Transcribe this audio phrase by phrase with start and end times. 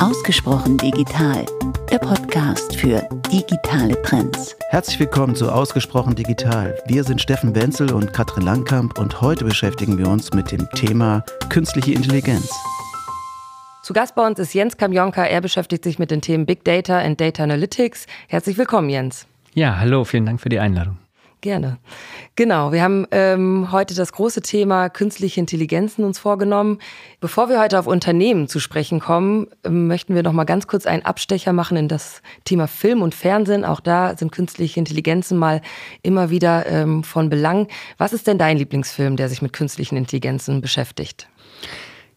[0.00, 1.44] Ausgesprochen digital,
[1.90, 4.56] der Podcast für digitale Trends.
[4.70, 6.74] Herzlich willkommen zu Ausgesprochen digital.
[6.86, 11.22] Wir sind Steffen Wenzel und Katrin Langkamp und heute beschäftigen wir uns mit dem Thema
[11.50, 12.50] künstliche Intelligenz.
[13.82, 15.22] Zu Gast bei uns ist Jens Kamjonka.
[15.22, 18.06] Er beschäftigt sich mit den Themen Big Data and Data Analytics.
[18.28, 19.26] Herzlich willkommen, Jens.
[19.52, 20.96] Ja, hallo, vielen Dank für die Einladung.
[21.40, 21.78] Gerne.
[22.36, 26.78] Genau, wir haben ähm, heute das große Thema künstliche Intelligenzen uns vorgenommen.
[27.20, 30.84] Bevor wir heute auf Unternehmen zu sprechen kommen, ähm, möchten wir noch mal ganz kurz
[30.84, 33.64] einen Abstecher machen in das Thema Film und Fernsehen.
[33.64, 35.62] Auch da sind künstliche Intelligenzen mal
[36.02, 37.68] immer wieder ähm, von Belang.
[37.96, 41.29] Was ist denn dein Lieblingsfilm, der sich mit künstlichen Intelligenzen beschäftigt?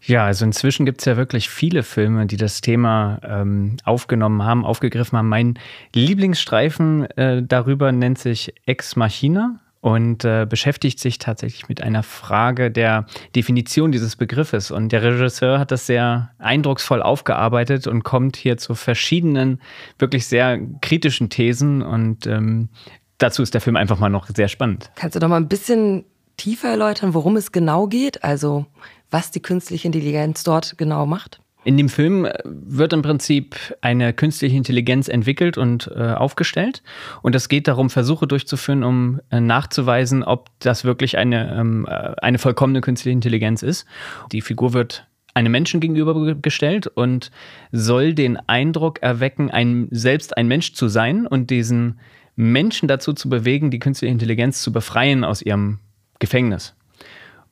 [0.05, 4.66] Ja, also inzwischen gibt es ja wirklich viele Filme, die das Thema ähm, aufgenommen haben,
[4.66, 5.30] aufgegriffen haben.
[5.30, 5.59] Mein
[5.95, 12.71] Lieblingsstreifen äh, darüber nennt sich Ex Machina und äh, beschäftigt sich tatsächlich mit einer Frage
[12.71, 14.71] der Definition dieses Begriffes.
[14.71, 19.61] Und der Regisseur hat das sehr eindrucksvoll aufgearbeitet und kommt hier zu verschiedenen,
[20.00, 21.81] wirklich sehr kritischen Thesen.
[21.81, 22.69] Und ähm,
[23.17, 24.89] dazu ist der Film einfach mal noch sehr spannend.
[24.95, 26.06] Kannst du doch mal ein bisschen
[26.38, 28.23] tiefer erläutern, worum es genau geht?
[28.23, 28.66] Also
[29.14, 31.39] was die künstliche Intelligenz dort genau macht?
[31.66, 36.83] In dem Film äh, wird im Prinzip eine künstliche Intelligenz entwickelt und äh, aufgestellt.
[37.22, 42.16] Und es geht darum, Versuche durchzuführen, um äh, nachzuweisen, ob das wirklich eine, ähm, äh,
[42.22, 43.86] eine vollkommene künstliche Intelligenz ist.
[44.31, 47.31] Die Figur wird einem Menschen gegenübergestellt und
[47.72, 52.00] soll den Eindruck erwecken, ein, selbst ein Mensch zu sein und diesen
[52.36, 55.80] Menschen dazu zu bewegen, die künstliche Intelligenz zu befreien aus ihrem
[56.19, 56.75] Gefängnis.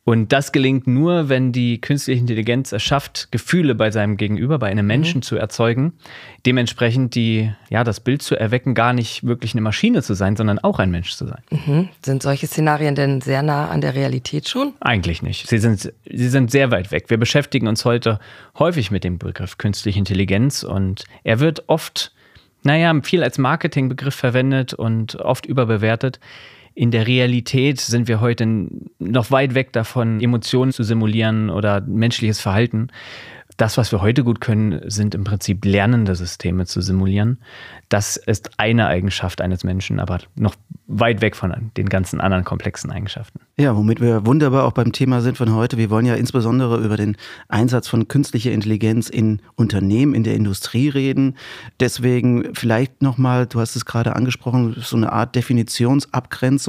[0.04, 4.68] Und das gelingt nur, wenn die künstliche Intelligenz es schafft, Gefühle bei seinem Gegenüber, bei
[4.68, 5.22] einem Menschen mhm.
[5.22, 5.94] zu erzeugen.
[6.44, 10.58] Dementsprechend die, ja, das Bild zu erwecken, gar nicht wirklich eine Maschine zu sein, sondern
[10.58, 11.44] auch ein Mensch zu sein.
[11.52, 11.90] Mhm.
[12.04, 14.74] Sind solche Szenarien denn sehr nah an der Realität schon?
[14.80, 15.48] Eigentlich nicht.
[15.48, 17.12] Sie sind, sie sind sehr weit weg.
[17.12, 18.20] Wir beschäftigen uns heute
[18.58, 22.12] häufig mit dem Begriff künstliche Intelligenz und er wird oft,
[22.64, 26.20] naja, viel als Marketingbegriff verwendet und oft überbewertet
[26.74, 28.68] in der Realität sind wir heute
[29.00, 32.90] noch weit weg davon, Emotionen zu simulieren oder menschliches Verhalten.
[33.58, 37.38] Das, was wir heute gut können, sind im Prinzip lernende Systeme zu simulieren.
[37.90, 40.56] Das ist eine Eigenschaft eines Menschen, aber noch
[40.88, 43.42] weit weg von den ganzen anderen komplexen Eigenschaften.
[43.58, 45.78] Ja, womit wir wunderbar auch beim Thema sind von heute.
[45.78, 47.18] Wir wollen ja insbesondere über den
[47.50, 51.38] Einsatz von künstlicher Intelligenz in Unternehmen, in der Industrie reden.
[51.80, 56.61] Deswegen vielleicht nochmal, du hast es gerade angesprochen, so eine Art Definitionsabgrenzung.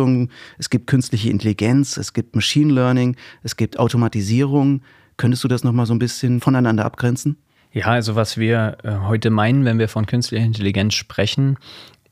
[0.59, 4.83] Es gibt künstliche Intelligenz, es gibt Machine Learning, es gibt Automatisierung.
[5.17, 7.37] Könntest du das nochmal so ein bisschen voneinander abgrenzen?
[7.73, 11.57] Ja, also was wir äh, heute meinen, wenn wir von künstlicher Intelligenz sprechen,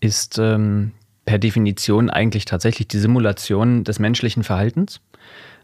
[0.00, 0.92] ist ähm,
[1.26, 5.00] per Definition eigentlich tatsächlich die Simulation des menschlichen Verhaltens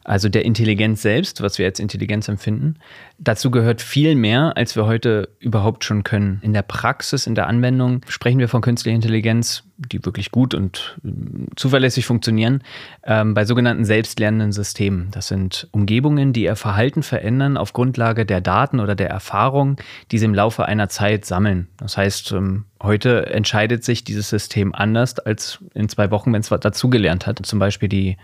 [0.07, 2.77] also der Intelligenz selbst, was wir jetzt Intelligenz empfinden.
[3.19, 6.39] Dazu gehört viel mehr, als wir heute überhaupt schon können.
[6.43, 10.99] In der Praxis, in der Anwendung sprechen wir von künstlicher Intelligenz, die wirklich gut und
[11.05, 12.63] ähm, zuverlässig funktionieren,
[13.03, 15.09] ähm, bei sogenannten selbstlernenden Systemen.
[15.11, 19.77] Das sind Umgebungen, die ihr Verhalten verändern auf Grundlage der Daten oder der Erfahrung,
[20.13, 21.67] die sie im Laufe einer Zeit sammeln.
[21.79, 26.49] Das heißt, ähm, heute entscheidet sich dieses System anders als in zwei Wochen, wenn es
[26.49, 27.45] dazugelernt hat.
[27.45, 28.17] Zum Beispiel die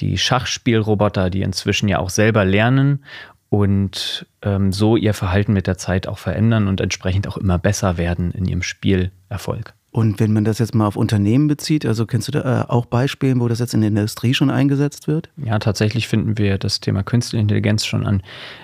[0.00, 3.04] die Schachspielroboter, die inzwischen ja auch selber lernen
[3.48, 7.96] und ähm, so ihr Verhalten mit der Zeit auch verändern und entsprechend auch immer besser
[7.96, 9.74] werden in ihrem Spielerfolg.
[9.92, 12.84] Und wenn man das jetzt mal auf Unternehmen bezieht, also kennst du da äh, auch
[12.84, 15.30] Beispiele, wo das jetzt in der Industrie schon eingesetzt wird?
[15.36, 18.20] Ja, tatsächlich finden wir das Thema Künstliche Intelligenz schon an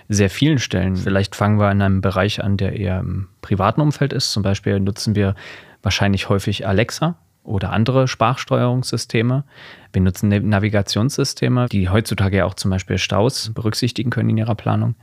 [0.08, 0.96] sehr vielen Stellen.
[0.96, 4.32] Vielleicht fangen wir in einem Bereich an, der eher im privaten Umfeld ist.
[4.32, 5.36] Zum Beispiel nutzen wir
[5.82, 9.44] wahrscheinlich häufig Alexa oder andere Sprachsteuerungssysteme.
[9.92, 14.94] Wir nutzen Navigationssysteme, die heutzutage ja auch zum Beispiel Staus berücksichtigen können in ihrer Planung.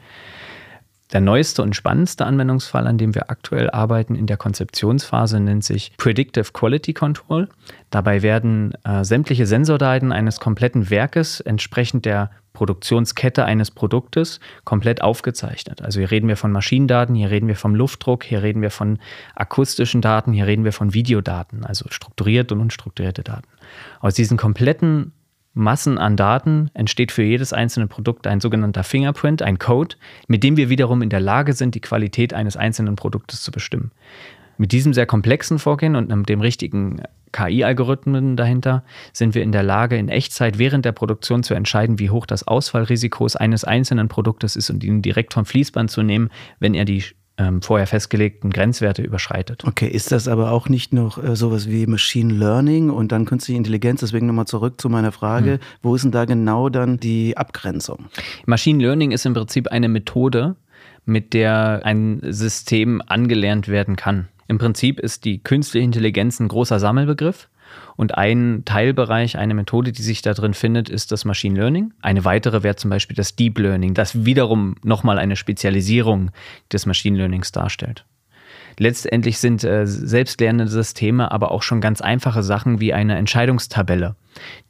[1.14, 5.94] Der neueste und spannendste Anwendungsfall, an dem wir aktuell arbeiten in der Konzeptionsphase, nennt sich
[5.98, 7.48] Predictive Quality Control.
[7.90, 15.84] Dabei werden äh, sämtliche Sensordaten eines kompletten Werkes entsprechend der Produktionskette eines Produktes komplett aufgezeichnet.
[15.84, 18.98] Also hier reden wir von Maschinendaten, hier reden wir vom Luftdruck, hier reden wir von
[19.36, 23.48] akustischen Daten, hier reden wir von Videodaten, also strukturierte und unstrukturierte Daten.
[24.00, 25.14] Aus diesen kompletten
[25.58, 29.96] Massen an Daten entsteht für jedes einzelne Produkt ein sogenannter Fingerprint, ein Code,
[30.28, 33.92] mit dem wir wiederum in der Lage sind, die Qualität eines einzelnen Produktes zu bestimmen.
[34.58, 37.02] Mit diesem sehr komplexen Vorgehen und dem richtigen
[37.32, 38.84] KI-Algorithmen dahinter
[39.14, 42.48] sind wir in der Lage, in Echtzeit während der Produktion zu entscheiden, wie hoch das
[42.48, 46.30] Ausfallrisiko eines einzelnen Produktes ist und ihn direkt vom Fließband zu nehmen,
[46.60, 47.04] wenn er die
[47.38, 49.64] ähm, vorher festgelegten Grenzwerte überschreitet.
[49.66, 53.58] Okay, ist das aber auch nicht noch äh, sowas wie Machine Learning und dann künstliche
[53.58, 54.00] Intelligenz?
[54.00, 55.60] Deswegen nochmal zurück zu meiner Frage, hm.
[55.82, 58.06] wo ist denn da genau dann die Abgrenzung?
[58.46, 60.56] Machine Learning ist im Prinzip eine Methode,
[61.06, 64.28] mit der ein System angelernt werden kann.
[64.48, 67.50] Im Prinzip ist die künstliche Intelligenz ein großer Sammelbegriff.
[67.96, 71.94] Und ein Teilbereich, eine Methode, die sich da drin findet, ist das Machine Learning.
[72.02, 76.32] Eine weitere wäre zum Beispiel das Deep Learning, das wiederum nochmal eine Spezialisierung
[76.72, 78.06] des Machine Learnings darstellt.
[78.80, 84.16] Letztendlich sind äh, selbstlernende Systeme aber auch schon ganz einfache Sachen wie eine Entscheidungstabelle,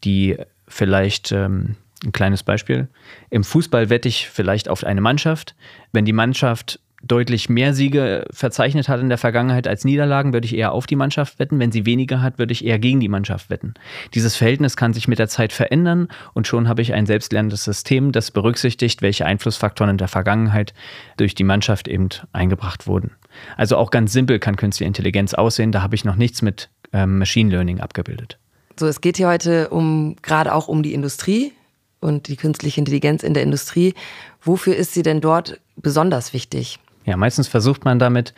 [0.05, 2.87] die vielleicht ähm, ein kleines Beispiel.
[3.29, 5.55] Im Fußball wette ich vielleicht auf eine Mannschaft.
[5.91, 10.55] Wenn die Mannschaft deutlich mehr Siege verzeichnet hat in der Vergangenheit als Niederlagen, würde ich
[10.55, 11.59] eher auf die Mannschaft wetten.
[11.59, 13.75] Wenn sie weniger hat, würde ich eher gegen die Mannschaft wetten.
[14.15, 18.11] Dieses Verhältnis kann sich mit der Zeit verändern und schon habe ich ein selbstlernendes System,
[18.11, 20.73] das berücksichtigt, welche Einflussfaktoren in der Vergangenheit
[21.17, 23.11] durch die Mannschaft eben eingebracht wurden.
[23.57, 25.71] Also auch ganz simpel kann künstliche Intelligenz aussehen.
[25.71, 28.39] Da habe ich noch nichts mit ähm, Machine Learning abgebildet.
[28.79, 31.53] So, es geht hier heute um gerade auch um die Industrie
[31.99, 33.93] und die künstliche Intelligenz in der Industrie.
[34.41, 36.79] Wofür ist sie denn dort besonders wichtig?
[37.07, 38.33] Ja, meistens versucht man damit,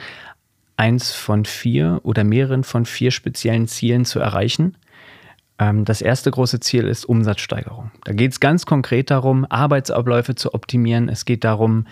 [0.77, 4.77] eins von vier oder mehreren von vier speziellen Zielen zu erreichen.
[5.57, 7.92] Ähm, das erste große Ziel ist Umsatzsteigerung.
[8.06, 11.10] Da geht es ganz konkret darum, Arbeitsabläufe zu optimieren.
[11.10, 11.88] Es geht darum,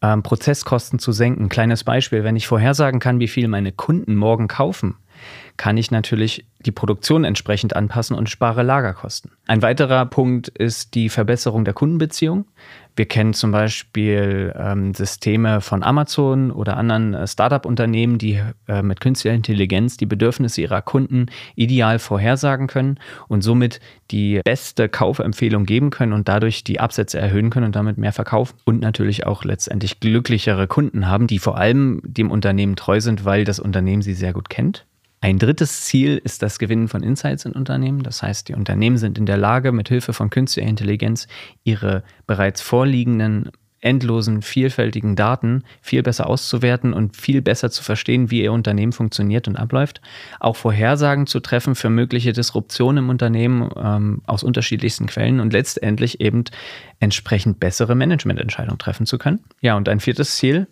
[0.00, 1.50] ähm, Prozesskosten zu senken.
[1.50, 4.96] Kleines Beispiel, wenn ich vorhersagen kann, wie viel meine Kunden morgen kaufen,
[5.56, 9.32] kann ich natürlich die Produktion entsprechend anpassen und spare Lagerkosten.
[9.46, 12.46] Ein weiterer Punkt ist die Verbesserung der Kundenbeziehung.
[12.94, 19.00] Wir kennen zum Beispiel ähm, Systeme von Amazon oder anderen äh, Startup-Unternehmen, die äh, mit
[19.00, 21.26] künstlicher Intelligenz die Bedürfnisse ihrer Kunden
[21.56, 22.98] ideal vorhersagen können
[23.28, 23.80] und somit
[24.10, 28.56] die beste Kaufempfehlung geben können und dadurch die Absätze erhöhen können und damit mehr verkaufen
[28.64, 33.44] und natürlich auch letztendlich glücklichere Kunden haben, die vor allem dem Unternehmen treu sind, weil
[33.44, 34.84] das Unternehmen sie sehr gut kennt.
[35.22, 38.02] Ein drittes Ziel ist das Gewinnen von Insights in Unternehmen.
[38.02, 41.28] Das heißt, die Unternehmen sind in der Lage, mit Hilfe von künstlicher Intelligenz
[41.62, 48.42] ihre bereits vorliegenden endlosen, vielfältigen Daten viel besser auszuwerten und viel besser zu verstehen, wie
[48.42, 50.00] ihr Unternehmen funktioniert und abläuft.
[50.40, 56.20] Auch Vorhersagen zu treffen für mögliche Disruptionen im Unternehmen ähm, aus unterschiedlichsten Quellen und letztendlich
[56.20, 56.44] eben
[56.98, 59.38] entsprechend bessere Managemententscheidungen treffen zu können.
[59.60, 60.66] Ja, und ein viertes Ziel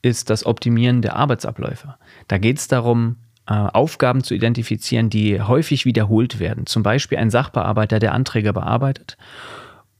[0.00, 1.96] ist das Optimieren der Arbeitsabläufe.
[2.28, 3.16] Da geht es darum,
[3.54, 6.66] Aufgaben zu identifizieren, die häufig wiederholt werden.
[6.66, 9.16] Zum Beispiel ein Sachbearbeiter, der Anträge bearbeitet.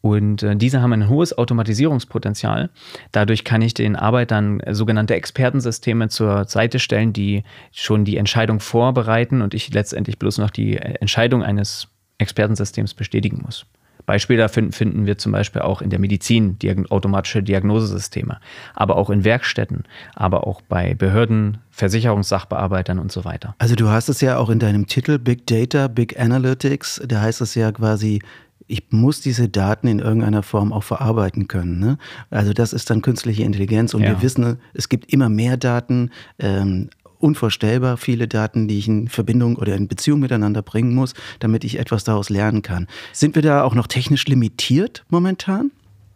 [0.02, 2.70] Und äh, diese haben ein hohes Automatisierungspotenzial.
[3.12, 9.42] Dadurch kann ich den Arbeitern sogenannte Expertensysteme zur Seite stellen, die schon die Entscheidung vorbereiten
[9.42, 11.88] und ich letztendlich bloß noch die Entscheidung eines
[12.18, 13.66] Expertensystems bestätigen muss.
[14.10, 18.40] Beispiele dafür finden wir zum Beispiel auch in der Medizin, diag automatische Diagnosesysteme,
[18.74, 19.84] aber auch in Werkstätten,
[20.16, 23.54] aber auch bei Behörden, Versicherungssachbearbeitern und so weiter.
[23.58, 27.40] Also du hast es ja auch in deinem Titel Big Data, Big Analytics, da heißt
[27.40, 28.20] es ja quasi,
[28.66, 31.78] ich muss diese Daten in irgendeiner Form auch verarbeiten können.
[31.78, 31.96] Ne?
[32.30, 34.08] Also das ist dann künstliche Intelligenz und ja.
[34.08, 36.10] wir wissen, es gibt immer mehr Daten.
[36.40, 36.90] Ähm,
[37.20, 41.78] unvorstellbar viele Daten, die ich in Verbindung oder in Beziehung miteinander bringen muss, damit ich
[41.78, 42.88] etwas daraus lernen kann.
[43.12, 45.70] Sind wir da auch noch technisch limitiert momentan,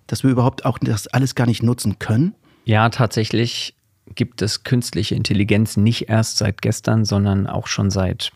[0.07, 2.35] dass wir überhaupt auch das alles gar nicht nutzen können?
[2.65, 3.75] Ja, tatsächlich
[4.15, 8.33] gibt es künstliche Intelligenz nicht erst seit gestern, sondern auch schon seit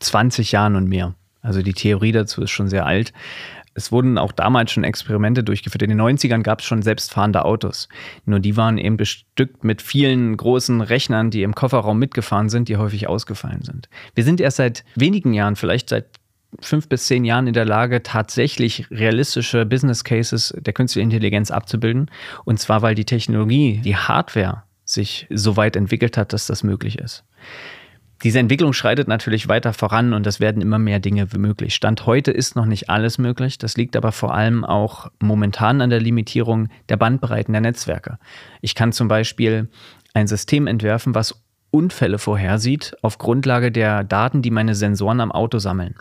[0.00, 1.14] 20 Jahren und mehr.
[1.42, 3.12] Also die Theorie dazu ist schon sehr alt
[3.76, 5.82] es wurden auch damals schon Experimente durchgeführt.
[5.82, 7.88] In den 90ern gab es schon selbstfahrende Autos.
[8.24, 12.78] Nur die waren eben bestückt mit vielen großen Rechnern, die im Kofferraum mitgefahren sind, die
[12.78, 13.88] häufig ausgefallen sind.
[14.14, 16.06] Wir sind erst seit wenigen Jahren, vielleicht seit
[16.60, 22.10] fünf bis zehn Jahren in der Lage, tatsächlich realistische Business Cases der künstlichen Intelligenz abzubilden.
[22.44, 26.98] Und zwar, weil die Technologie, die Hardware sich so weit entwickelt hat, dass das möglich
[26.98, 27.24] ist.
[28.22, 31.74] Diese Entwicklung schreitet natürlich weiter voran und es werden immer mehr Dinge möglich.
[31.74, 33.58] Stand heute ist noch nicht alles möglich.
[33.58, 38.18] Das liegt aber vor allem auch momentan an der Limitierung der Bandbreiten der Netzwerke.
[38.62, 39.68] Ich kann zum Beispiel
[40.14, 45.58] ein System entwerfen, was Unfälle vorhersieht auf Grundlage der Daten, die meine Sensoren am Auto
[45.58, 45.96] sammeln.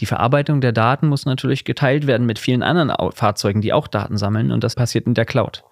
[0.00, 4.18] Die Verarbeitung der Daten muss natürlich geteilt werden mit vielen anderen Fahrzeugen, die auch Daten
[4.18, 5.64] sammeln und das passiert in der Cloud.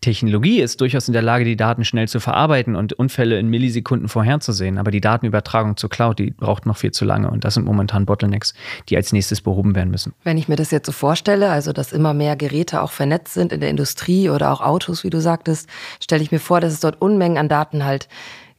[0.00, 4.08] Technologie ist durchaus in der Lage, die Daten schnell zu verarbeiten und Unfälle in Millisekunden
[4.08, 4.78] vorherzusehen.
[4.78, 7.30] Aber die Datenübertragung zur Cloud, die braucht noch viel zu lange.
[7.30, 8.54] Und das sind momentan Bottlenecks,
[8.88, 10.12] die als nächstes behoben werden müssen.
[10.22, 13.52] Wenn ich mir das jetzt so vorstelle, also dass immer mehr Geräte auch vernetzt sind
[13.52, 15.68] in der Industrie oder auch Autos, wie du sagtest,
[16.00, 18.08] stelle ich mir vor, dass es dort Unmengen an Daten halt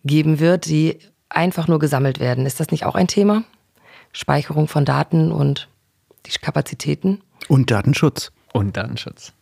[0.03, 2.45] geben wird, die einfach nur gesammelt werden.
[2.45, 3.43] Ist das nicht auch ein Thema?
[4.11, 5.69] Speicherung von Daten und
[6.25, 7.21] die Kapazitäten?
[7.47, 8.31] Und Datenschutz.
[8.53, 9.33] Und Datenschutz.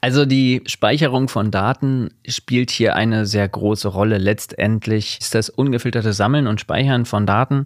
[0.00, 4.18] Also die Speicherung von Daten spielt hier eine sehr große Rolle.
[4.18, 7.64] Letztendlich ist das ungefilterte Sammeln und Speichern von Daten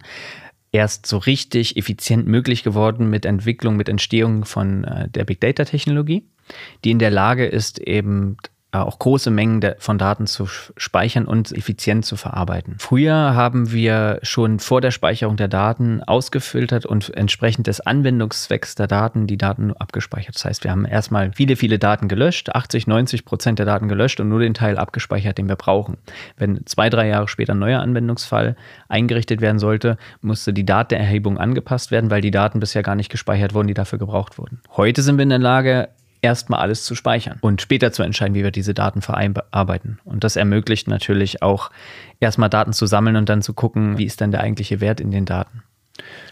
[0.71, 5.63] erst so richtig effizient möglich geworden mit Entwicklung, mit Entstehung von äh, der Big Data
[5.63, 6.27] Technologie,
[6.83, 8.37] die in der Lage ist, eben
[8.83, 12.75] auch große Mengen von Daten zu speichern und effizient zu verarbeiten.
[12.79, 18.87] Früher haben wir schon vor der Speicherung der Daten ausgefiltert und entsprechend des Anwendungszwecks der
[18.87, 20.35] Daten die Daten abgespeichert.
[20.35, 24.19] Das heißt, wir haben erstmal viele, viele Daten gelöscht, 80, 90 Prozent der Daten gelöscht
[24.19, 25.97] und nur den Teil abgespeichert, den wir brauchen.
[26.37, 28.55] Wenn zwei, drei Jahre später ein neuer Anwendungsfall
[28.89, 33.53] eingerichtet werden sollte, musste die Datenerhebung angepasst werden, weil die Daten bisher gar nicht gespeichert
[33.53, 34.61] wurden, die dafür gebraucht wurden.
[34.75, 35.89] Heute sind wir in der Lage,
[36.25, 39.99] erstmal alles zu speichern und später zu entscheiden, wie wir diese Daten verarbeiten.
[40.03, 41.71] Und das ermöglicht natürlich auch
[42.19, 45.11] erstmal Daten zu sammeln und dann zu gucken, wie ist dann der eigentliche Wert in
[45.11, 45.63] den Daten.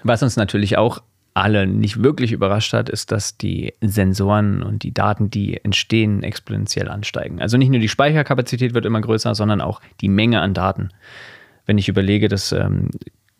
[0.03, 1.01] Was uns natürlich auch
[1.35, 6.89] alle nicht wirklich überrascht hat, ist, dass die Sensoren und die Daten, die entstehen, exponentiell
[6.89, 7.41] ansteigen.
[7.41, 10.89] Also nicht nur die Speicherkapazität wird immer größer, sondern auch die Menge an Daten.
[11.65, 12.89] Wenn ich überlege, dass ähm,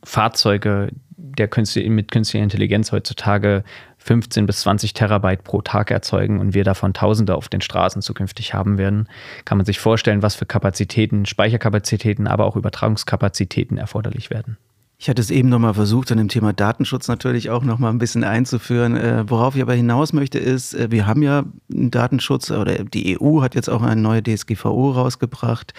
[0.04, 3.64] Fahrzeuge der Künstliche, mit künstlicher Intelligenz heutzutage
[4.04, 8.54] 15 bis 20 Terabyte pro Tag erzeugen und wir davon Tausende auf den Straßen zukünftig
[8.54, 9.08] haben werden,
[9.46, 14.58] kann man sich vorstellen, was für Kapazitäten, Speicherkapazitäten, aber auch Übertragungskapazitäten erforderlich werden.
[15.04, 18.24] Ich hatte es eben nochmal versucht, an dem Thema Datenschutz natürlich auch nochmal ein bisschen
[18.24, 18.96] einzuführen.
[18.96, 23.20] Äh, worauf ich aber hinaus möchte, ist, äh, wir haben ja einen Datenschutz oder die
[23.20, 25.74] EU hat jetzt auch eine neue DSGVO rausgebracht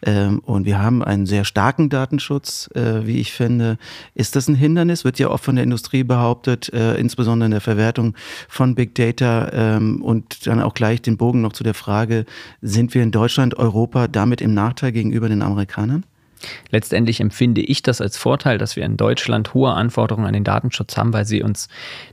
[0.00, 3.76] ähm, und wir haben einen sehr starken Datenschutz, äh, wie ich finde.
[4.14, 5.04] Ist das ein Hindernis?
[5.04, 8.14] Wird ja oft von der Industrie behauptet, äh, insbesondere in der Verwertung
[8.48, 12.24] von Big Data ähm, und dann auch gleich den Bogen noch zu der Frage,
[12.62, 16.06] sind wir in Deutschland, Europa damit im Nachteil gegenüber den Amerikanern?
[16.70, 20.96] Letztendlich empfinde ich das als Vorteil, dass wir in Deutschland hohe Anforderungen an den Datenschutz
[20.96, 21.68] haben, weil sie uns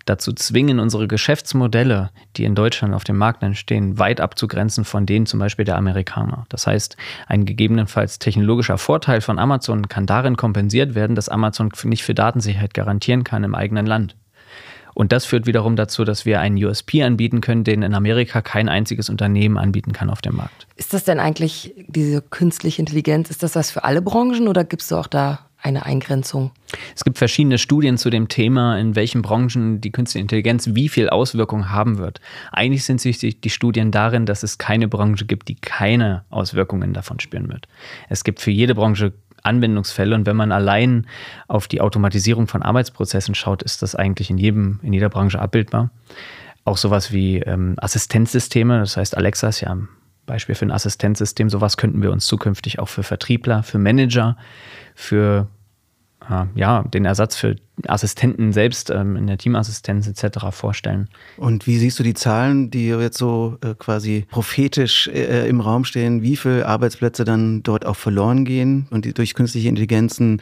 [0.06, 5.26] dazu zwingen, unsere Geschäftsmodelle, die in Deutschland auf dem Markt entstehen, weit abzugrenzen von denen
[5.26, 6.46] zum Beispiel der Amerikaner.
[6.50, 12.04] Das heißt, ein gegebenenfalls technologischer Vorteil von Amazon kann darin kompensiert werden, dass Amazon nicht
[12.04, 14.16] für Datensicherheit garantieren kann im eigenen Land.
[14.98, 18.68] Und das führt wiederum dazu, dass wir einen USP anbieten können, den in Amerika kein
[18.68, 20.66] einziges Unternehmen anbieten kann auf dem Markt.
[20.76, 24.82] Ist das denn eigentlich diese künstliche Intelligenz, ist das was für alle Branchen oder gibt
[24.82, 26.50] es auch da eine Eingrenzung?
[26.96, 31.10] Es gibt verschiedene Studien zu dem Thema, in welchen Branchen die künstliche Intelligenz wie viel
[31.10, 32.20] Auswirkungen haben wird.
[32.52, 37.20] Eigentlich sind sich die Studien darin, dass es keine Branche gibt, die keine Auswirkungen davon
[37.20, 37.68] spüren wird.
[38.10, 39.14] Es gibt für jede Branche
[39.48, 40.16] Anwendungsfälle.
[40.16, 41.08] Und wenn man allein
[41.48, 45.90] auf die Automatisierung von Arbeitsprozessen schaut, ist das eigentlich in jedem, in jeder Branche abbildbar.
[46.66, 49.88] Auch sowas wie ähm, Assistenzsysteme, das heißt Alexa ist ja ein
[50.26, 51.50] Beispiel für ein Assistenzsystem.
[51.50, 54.38] Sowas könnten wir uns zukünftig auch für Vertriebler, für Manager,
[54.94, 55.48] für
[56.56, 57.56] ja, den Ersatz für
[57.88, 60.48] Assistenten selbst ähm, in der Teamassistenz etc.
[60.52, 61.10] vorstellen.
[61.38, 65.86] Und wie siehst du die Zahlen, die jetzt so äh, quasi prophetisch äh, im Raum
[65.86, 70.42] stehen, wie viele Arbeitsplätze dann dort auch verloren gehen und die durch künstliche Intelligenzen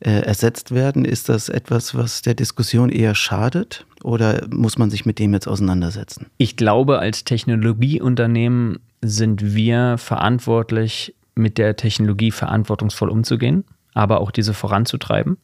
[0.00, 1.04] äh, ersetzt werden?
[1.04, 5.48] Ist das etwas, was der Diskussion eher schadet oder muss man sich mit dem jetzt
[5.48, 6.26] auseinandersetzen?
[6.38, 13.64] Ich glaube, als Technologieunternehmen sind wir verantwortlich, mit der Technologie verantwortungsvoll umzugehen
[13.96, 15.38] aber auch diese voranzutreiben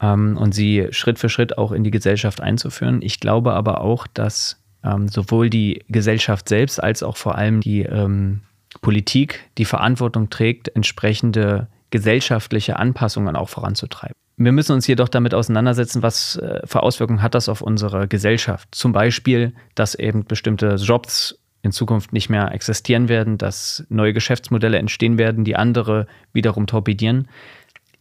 [0.00, 3.00] ähm, und sie Schritt für Schritt auch in die Gesellschaft einzuführen.
[3.02, 7.82] Ich glaube aber auch, dass ähm, sowohl die Gesellschaft selbst als auch vor allem die
[7.82, 8.40] ähm,
[8.82, 14.14] Politik die Verantwortung trägt, entsprechende gesellschaftliche Anpassungen auch voranzutreiben.
[14.36, 18.68] Wir müssen uns jedoch damit auseinandersetzen, was äh, für Auswirkungen hat das auf unsere Gesellschaft.
[18.72, 24.78] Zum Beispiel, dass eben bestimmte Jobs in Zukunft nicht mehr existieren werden, dass neue Geschäftsmodelle
[24.78, 27.28] entstehen werden, die andere wiederum torpedieren.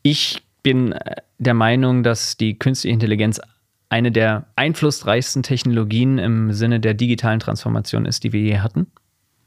[0.01, 3.39] Ich bin äh, der Meinung, dass die künstliche Intelligenz
[3.89, 8.88] eine der einflussreichsten Technologien im Sinne der digitalen Transformation ist, die wir je hatten.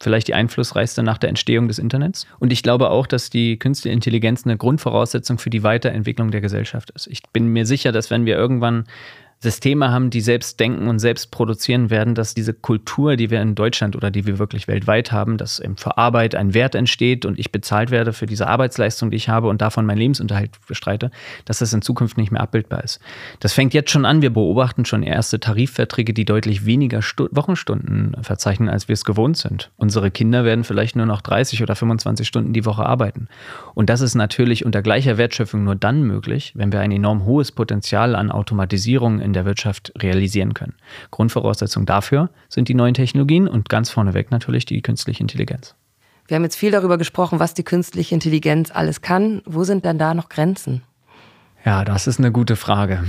[0.01, 2.27] Vielleicht die einflussreichste nach der Entstehung des Internets.
[2.39, 6.91] Und ich glaube auch, dass die künstliche Intelligenz eine Grundvoraussetzung für die Weiterentwicklung der Gesellschaft
[6.91, 7.07] ist.
[7.07, 8.85] Ich bin mir sicher, dass wenn wir irgendwann
[9.39, 13.55] Systeme haben, die selbst denken und selbst produzieren werden, dass diese Kultur, die wir in
[13.55, 17.39] Deutschland oder die wir wirklich weltweit haben, dass eben für Arbeit ein Wert entsteht und
[17.39, 21.11] ich bezahlt werde für diese Arbeitsleistung, die ich habe und davon meinen Lebensunterhalt bestreite,
[21.45, 22.99] dass das in Zukunft nicht mehr abbildbar ist.
[23.41, 24.23] Das fängt jetzt schon an.
[24.23, 29.37] Wir beobachten schon erste Tarifverträge, die deutlich weniger Stu Wochenstunden verzeichnen, als wir es gewohnt
[29.37, 29.71] sind.
[29.77, 33.29] Unsere Kinder werden vielleicht nur noch 30 oder 25 Stunden die Woche arbeiten.
[33.75, 37.53] Und das ist natürlich unter gleicher Wertschöpfung nur dann möglich, wenn wir ein enorm hohes
[37.53, 40.75] Potenzial an Automatisierung in der Wirtschaft realisieren können.
[41.11, 45.75] Grundvoraussetzung dafür sind die neuen Technologien und ganz vorneweg natürlich die künstliche Intelligenz.
[46.29, 49.43] Wir haben jetzt viel darüber gesprochen, was die künstliche Intelligenz alles kann.
[49.45, 50.83] Wo sind dann da noch Grenzen?
[51.65, 53.05] Ja, das ist eine gute Frage.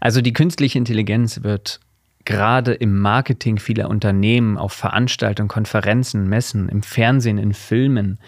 [0.00, 1.80] Also die künstliche Intelligenz wird
[2.24, 8.18] gerade im Marketing vieler Unternehmen, auf Veranstaltungen, Konferenzen, Messen, im Fernsehen, in Filmen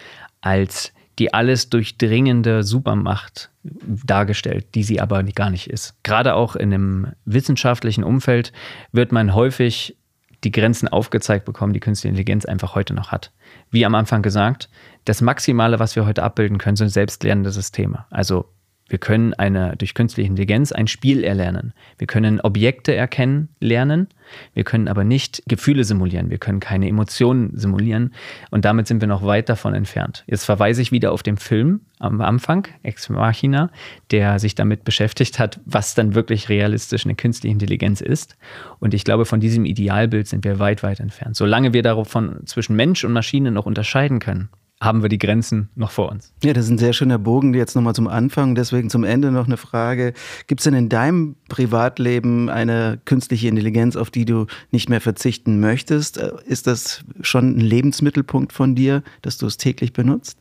[0.41, 0.91] als
[1.21, 5.93] die alles durchdringende Supermacht dargestellt, die sie aber gar nicht ist.
[6.01, 8.51] Gerade auch in einem wissenschaftlichen Umfeld
[8.91, 9.95] wird man häufig
[10.43, 13.31] die Grenzen aufgezeigt bekommen, die künstliche Intelligenz einfach heute noch hat.
[13.69, 14.67] Wie am Anfang gesagt,
[15.05, 18.05] das Maximale, was wir heute abbilden können, sind selbstlernende Systeme.
[18.09, 18.49] Also
[18.91, 21.73] wir können eine, durch künstliche Intelligenz ein Spiel erlernen.
[21.97, 24.09] Wir können Objekte erkennen, lernen.
[24.53, 26.29] Wir können aber nicht Gefühle simulieren.
[26.29, 28.13] Wir können keine Emotionen simulieren.
[28.49, 30.25] Und damit sind wir noch weit davon entfernt.
[30.27, 33.69] Jetzt verweise ich wieder auf den Film am Anfang, Ex Machina,
[34.11, 38.35] der sich damit beschäftigt hat, was dann wirklich realistisch eine künstliche Intelligenz ist.
[38.79, 41.37] Und ich glaube, von diesem Idealbild sind wir weit, weit entfernt.
[41.37, 44.49] Solange wir davon zwischen Mensch und Maschine noch unterscheiden können,
[44.81, 46.33] haben wir die Grenzen noch vor uns.
[46.43, 48.55] Ja, das ist ein sehr schöner Bogen jetzt nochmal zum Anfang.
[48.55, 50.13] Deswegen zum Ende noch eine Frage.
[50.47, 55.59] Gibt es denn in deinem Privatleben eine künstliche Intelligenz, auf die du nicht mehr verzichten
[55.59, 56.17] möchtest?
[56.17, 60.39] Äh, ist das schon ein Lebensmittelpunkt von dir, dass du es täglich benutzt?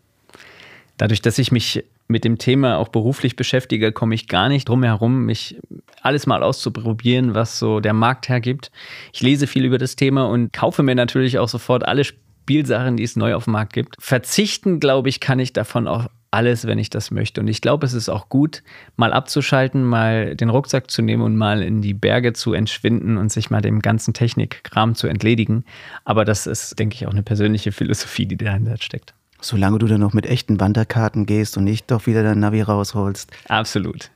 [0.96, 4.82] Dadurch, dass ich mich mit dem Thema auch beruflich beschäftige, komme ich gar nicht drum
[4.82, 5.58] herum, mich
[6.02, 8.72] alles mal auszuprobieren, was so der Markt hergibt.
[9.12, 12.04] Ich lese viel über das Thema und kaufe mir natürlich auch sofort alle
[12.42, 13.96] Spielsachen, die es neu auf dem Markt gibt.
[14.00, 17.40] Verzichten, glaube ich, kann ich davon auch alles, wenn ich das möchte.
[17.40, 18.62] Und ich glaube, es ist auch gut,
[18.96, 23.32] mal abzuschalten, mal den Rucksack zu nehmen und mal in die Berge zu entschwinden und
[23.32, 25.64] sich mal dem ganzen Technikkram zu entledigen.
[26.04, 29.14] Aber das ist, denke ich, auch eine persönliche Philosophie, die dahinter steckt.
[29.40, 33.30] Solange du dann noch mit echten Wanderkarten gehst und nicht doch wieder dein Navi rausholst.
[33.48, 34.10] Absolut.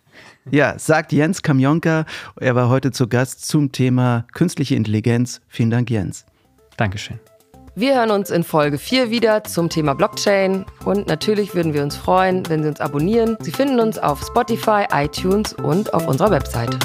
[0.50, 2.04] Ja, sagt Jens Kamionka.
[2.36, 5.40] Er war heute zu Gast zum Thema künstliche Intelligenz.
[5.48, 6.26] Vielen Dank, Jens.
[6.76, 7.18] Dankeschön.
[7.76, 11.96] Wir hören uns in Folge 4 wieder zum Thema Blockchain und natürlich würden wir uns
[11.96, 13.36] freuen, wenn Sie uns abonnieren.
[13.40, 16.78] Sie finden uns auf Spotify, iTunes und auf unserer Webseite.